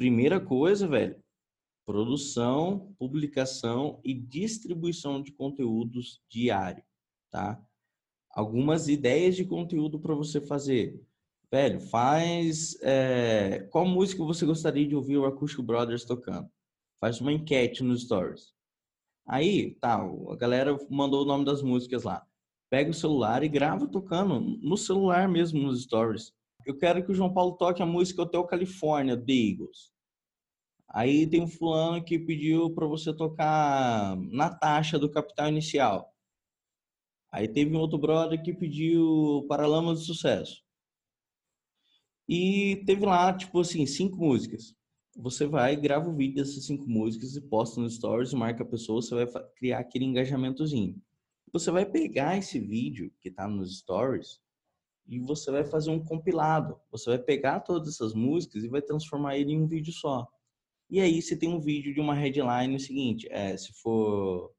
[0.00, 1.22] primeira coisa, velho,
[1.84, 6.82] produção, publicação e distribuição de conteúdos diário,
[7.30, 7.62] tá?
[8.30, 10.98] Algumas ideias de conteúdo para você fazer.
[11.52, 12.78] Velho, faz.
[12.80, 16.48] É, qual música você gostaria de ouvir o Acústico Brothers tocando?
[16.98, 18.54] Faz uma enquete nos stories.
[19.26, 22.26] Aí, tá, a galera mandou o nome das músicas lá.
[22.70, 26.32] Pega o celular e grava tocando no celular mesmo, nos stories.
[26.66, 29.92] Eu quero que o João Paulo toque a música Hotel Califórnia, The Eagles.
[30.88, 36.12] Aí tem um fulano que pediu para você tocar Natasha do Capital Inicial.
[37.32, 40.62] Aí teve um outro brother que pediu Paralamas do Sucesso.
[42.28, 44.74] E teve lá, tipo assim, cinco músicas.
[45.16, 49.00] Você vai, grava o vídeo dessas cinco músicas e posta no Stories, marca a pessoa,
[49.00, 51.00] você vai criar aquele engajamentozinho.
[51.52, 54.40] Você vai pegar esse vídeo que está nos Stories
[55.10, 56.80] e você vai fazer um compilado.
[56.92, 60.24] Você vai pegar todas essas músicas e vai transformar ele em um vídeo só.
[60.88, 64.54] E aí você tem um vídeo de uma headline seguinte, é, se for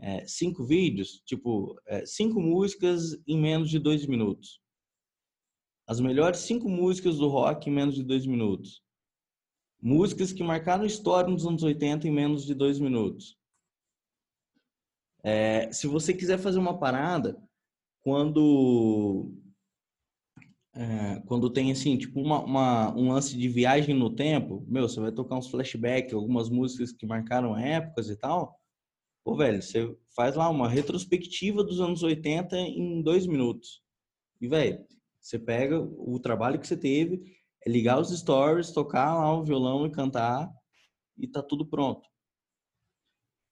[0.00, 4.60] é, cinco vídeos, tipo, é, cinco músicas em menos de dois minutos.
[5.86, 8.82] As melhores cinco músicas do rock em menos de dois minutos.
[9.80, 13.36] Músicas que marcaram história nos anos 80 em menos de dois minutos.
[15.24, 17.40] É, se você quiser fazer uma parada,
[18.00, 19.32] quando
[20.74, 25.00] é, quando tem assim, tipo uma, uma, um lance de viagem no tempo, meu, você
[25.00, 28.58] vai tocar uns flashbacks, algumas músicas que marcaram épocas e tal.
[29.24, 33.82] Pô, velho, você faz lá uma retrospectiva dos anos 80 em dois minutos.
[34.40, 34.84] E, velho,
[35.20, 37.22] você pega o trabalho que você teve,
[37.64, 40.50] é ligar os stories, tocar lá o violão e cantar,
[41.16, 42.08] e tá tudo pronto.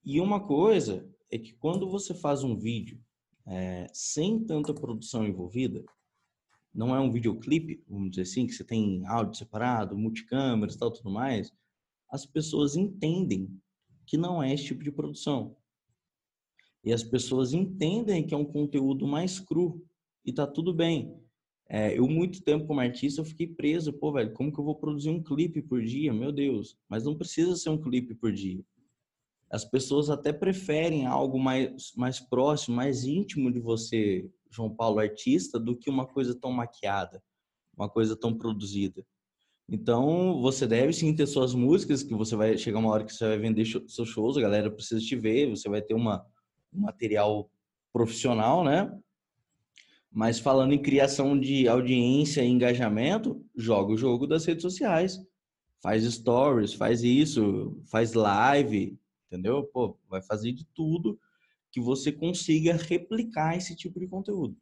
[0.05, 3.01] E uma coisa é que quando você faz um vídeo
[3.47, 5.85] é, sem tanta produção envolvida,
[6.75, 10.91] não é um videoclipe, vamos dizer assim, que você tem áudio separado, multicâmeras e tal,
[10.91, 11.53] tudo mais,
[12.09, 13.49] as pessoas entendem
[14.07, 15.57] que não é esse tipo de produção.
[16.83, 19.85] E as pessoas entendem que é um conteúdo mais cru
[20.25, 21.15] e tá tudo bem.
[21.69, 23.93] É, eu, muito tempo como artista, eu fiquei preso.
[23.93, 26.13] Pô, velho, como que eu vou produzir um clipe por dia?
[26.13, 26.77] Meu Deus.
[26.89, 28.65] Mas não precisa ser um clipe por dia.
[29.49, 35.59] As pessoas até preferem algo mais, mais próximo, mais íntimo de você, João Paulo artista
[35.59, 37.23] do que uma coisa tão maquiada,
[37.77, 39.05] uma coisa tão produzida.
[39.69, 43.29] Então, você deve sim ter suas músicas, que você vai chegar uma hora que você
[43.29, 46.27] vai vender seus shows, a galera precisa te ver, você vai ter uma,
[46.73, 47.49] um material
[47.93, 48.93] profissional, né?
[50.11, 55.21] Mas falando em criação de audiência e engajamento, joga o jogo das redes sociais.
[55.81, 59.63] Faz stories, faz isso, faz live, entendeu?
[59.73, 61.17] Pô, vai fazer de tudo
[61.71, 64.57] que você consiga replicar esse tipo de conteúdo.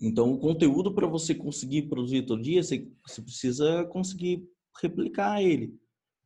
[0.00, 2.88] Então, o conteúdo para você conseguir produzir todo dia, você,
[3.20, 4.48] precisa conseguir
[4.80, 5.76] replicar ele.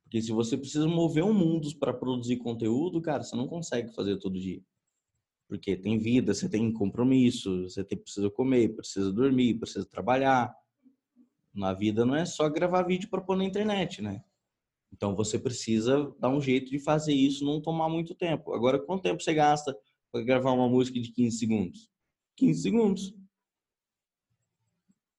[0.05, 4.19] Porque se você precisa mover um mundo para produzir conteúdo, cara, você não consegue fazer
[4.19, 4.63] todo dia.
[5.49, 10.55] Porque tem vida, você tem compromisso, você tem, precisa comer, precisa dormir, precisa trabalhar.
[11.55, 14.23] Na vida não é só gravar vídeo para pôr na internet, né?
[14.93, 18.53] Então você precisa dar um jeito de fazer isso não tomar muito tempo.
[18.53, 19.77] Agora, quanto tempo você gasta
[20.13, 21.89] para gravar uma música de 15 segundos?
[22.37, 23.15] 15 segundos.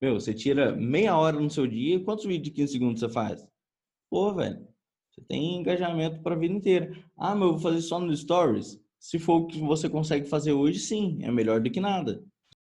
[0.01, 3.47] Meu, você tira meia hora no seu dia, quantos vídeos de 15 segundos você faz?
[4.09, 4.67] Pô, velho,
[5.09, 6.91] você tem engajamento para a vida inteira.
[7.17, 8.79] Ah, mas eu vou fazer só no Stories?
[8.99, 12.23] Se for o que você consegue fazer hoje, sim, é melhor do que nada.